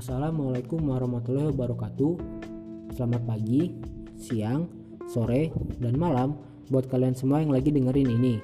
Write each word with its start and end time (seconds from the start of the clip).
Assalamualaikum 0.00 0.80
warahmatullahi 0.88 1.52
wabarakatuh. 1.52 2.12
Selamat 2.96 3.20
pagi, 3.28 3.76
siang, 4.16 4.64
sore, 5.04 5.52
dan 5.76 6.00
malam 6.00 6.40
buat 6.72 6.88
kalian 6.88 7.12
semua 7.12 7.44
yang 7.44 7.52
lagi 7.52 7.68
dengerin 7.68 8.08
ini. 8.08 8.40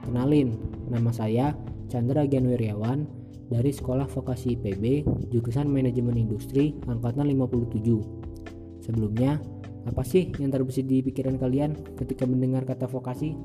Kenalin, 0.00 0.56
nama 0.88 1.12
saya 1.12 1.52
Chandra 1.92 2.24
Genwiryawan 2.24 3.04
dari 3.52 3.68
Sekolah 3.68 4.08
Vokasi 4.08 4.56
IPB, 4.56 5.04
jurusan 5.28 5.68
Manajemen 5.68 6.16
Industri 6.16 6.72
angkatan 6.88 7.28
57. 7.28 8.80
Sebelumnya, 8.80 9.44
apa 9.84 10.00
sih 10.08 10.32
yang 10.40 10.56
terbesit 10.56 10.88
di 10.88 11.04
pikiran 11.04 11.36
kalian 11.36 12.00
ketika 12.00 12.24
mendengar 12.24 12.64
kata 12.64 12.88
vokasi? 12.88 13.36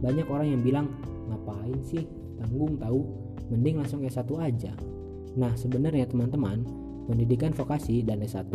Banyak 0.00 0.24
orang 0.32 0.56
yang 0.56 0.64
bilang, 0.64 0.88
ngapain 1.28 1.84
sih? 1.84 2.08
Tanggung 2.40 2.80
tahu, 2.80 3.04
mending 3.52 3.84
langsung 3.84 4.00
S1 4.00 4.24
aja. 4.40 4.72
Nah, 5.36 5.52
sebenarnya 5.52 6.08
teman-teman, 6.08 6.83
pendidikan 7.06 7.52
vokasi 7.52 8.04
dan 8.04 8.24
S1 8.24 8.50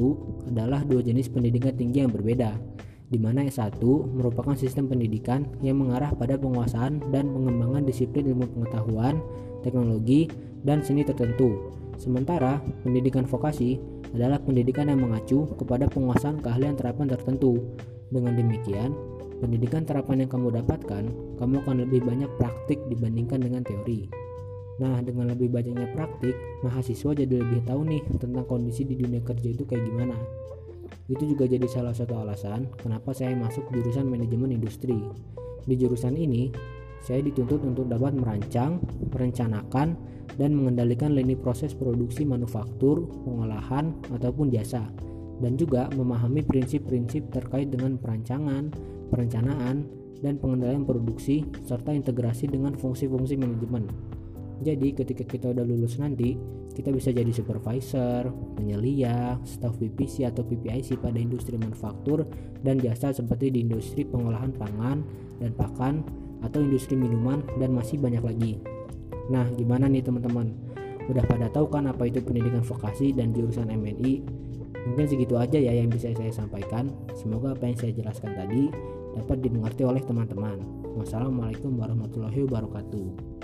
adalah 0.50 0.82
dua 0.86 1.02
jenis 1.02 1.30
pendidikan 1.30 1.74
tinggi 1.74 2.04
yang 2.06 2.12
berbeda, 2.14 2.58
di 3.10 3.18
mana 3.18 3.46
S1 3.46 3.82
merupakan 4.14 4.54
sistem 4.54 4.86
pendidikan 4.86 5.46
yang 5.66 5.82
mengarah 5.82 6.14
pada 6.14 6.38
penguasaan 6.38 7.02
dan 7.10 7.30
pengembangan 7.34 7.86
disiplin 7.86 8.30
ilmu 8.30 8.46
pengetahuan, 8.54 9.18
teknologi, 9.66 10.30
dan 10.62 10.86
seni 10.86 11.02
tertentu. 11.02 11.74
Sementara 12.00 12.64
pendidikan 12.86 13.28
vokasi 13.28 13.82
adalah 14.16 14.40
pendidikan 14.40 14.88
yang 14.88 15.04
mengacu 15.04 15.50
kepada 15.60 15.90
penguasaan 15.90 16.40
keahlian 16.40 16.78
terapan 16.80 17.12
tertentu. 17.12 17.60
Dengan 18.10 18.34
demikian, 18.34 18.96
pendidikan 19.38 19.86
terapan 19.86 20.26
yang 20.26 20.32
kamu 20.32 20.64
dapatkan, 20.64 21.04
kamu 21.38 21.56
akan 21.62 21.76
lebih 21.86 22.02
banyak 22.08 22.32
praktik 22.40 22.80
dibandingkan 22.90 23.42
dengan 23.44 23.62
teori. 23.62 24.29
Nah, 24.80 25.04
dengan 25.04 25.28
lebih 25.28 25.52
banyaknya 25.52 25.92
praktik, 25.92 26.36
mahasiswa 26.64 27.12
jadi 27.12 27.36
lebih 27.36 27.68
tahu 27.68 27.84
nih 27.84 28.04
tentang 28.16 28.48
kondisi 28.48 28.88
di 28.88 28.96
dunia 28.96 29.20
kerja 29.20 29.52
itu 29.52 29.68
kayak 29.68 29.84
gimana. 29.84 30.16
Itu 31.12 31.28
juga 31.28 31.50
jadi 31.50 31.68
salah 31.68 31.92
satu 31.92 32.16
alasan 32.16 32.72
kenapa 32.80 33.12
saya 33.12 33.36
masuk 33.36 33.68
jurusan 33.76 34.08
manajemen 34.08 34.56
industri. 34.56 34.96
Di 35.68 35.76
jurusan 35.76 36.16
ini, 36.16 36.50
saya 37.04 37.20
dituntut 37.20 37.60
untuk 37.64 37.92
dapat 37.92 38.16
merancang, 38.16 38.80
merencanakan, 39.12 40.00
dan 40.40 40.56
mengendalikan 40.56 41.12
lini 41.12 41.36
proses 41.36 41.76
produksi 41.76 42.24
manufaktur, 42.24 43.04
pengolahan, 43.28 43.92
ataupun 44.16 44.48
jasa, 44.48 44.88
dan 45.44 45.60
juga 45.60 45.92
memahami 45.92 46.44
prinsip-prinsip 46.48 47.28
terkait 47.32 47.68
dengan 47.68 48.00
perancangan, 48.00 48.72
perencanaan, 49.12 49.88
dan 50.20 50.36
pengendalian 50.40 50.84
produksi, 50.84 51.48
serta 51.64 51.96
integrasi 51.96 52.52
dengan 52.52 52.76
fungsi-fungsi 52.76 53.40
manajemen. 53.40 53.88
Jadi 54.60 54.92
ketika 54.92 55.24
kita 55.24 55.56
udah 55.56 55.64
lulus 55.64 55.96
nanti, 56.04 56.36
kita 56.76 56.92
bisa 56.92 57.16
jadi 57.16 57.32
supervisor, 57.32 58.28
penyelia, 58.60 59.40
staff 59.48 59.80
PPC 59.80 60.28
atau 60.28 60.44
PPIC 60.44 61.00
pada 61.00 61.16
industri 61.16 61.56
manufaktur 61.56 62.28
dan 62.64 62.80
jasa 62.80 63.16
seperti 63.16 63.56
di 63.56 63.64
industri 63.64 64.04
pengolahan 64.04 64.52
pangan 64.56 65.04
dan 65.40 65.52
pakan 65.56 66.04
atau 66.44 66.60
industri 66.60 67.00
minuman 67.00 67.44
dan 67.60 67.72
masih 67.72 68.00
banyak 68.00 68.24
lagi. 68.24 68.54
Nah, 69.32 69.48
gimana 69.56 69.88
nih 69.88 70.04
teman-teman? 70.04 70.52
Udah 71.08 71.24
pada 71.26 71.48
tahu 71.50 71.72
kan 71.72 71.88
apa 71.88 72.06
itu 72.08 72.20
pendidikan 72.20 72.62
vokasi 72.62 73.16
dan 73.16 73.32
jurusan 73.32 73.72
MNI? 73.72 74.24
Mungkin 74.88 75.06
segitu 75.08 75.36
aja 75.36 75.60
ya 75.60 75.76
yang 75.76 75.92
bisa 75.92 76.12
saya 76.16 76.32
sampaikan. 76.32 76.92
Semoga 77.16 77.56
apa 77.56 77.68
yang 77.68 77.78
saya 77.80 77.92
jelaskan 77.96 78.36
tadi 78.36 78.72
dapat 79.16 79.38
dimengerti 79.44 79.84
oleh 79.84 80.04
teman-teman. 80.04 80.64
Wassalamualaikum 80.96 81.76
warahmatullahi 81.76 82.46
wabarakatuh. 82.48 83.39